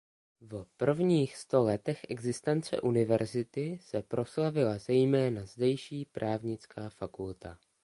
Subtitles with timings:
[0.41, 7.59] V prvních sto letech existence univerzity se proslavila zejména zdejší právnická fakulta.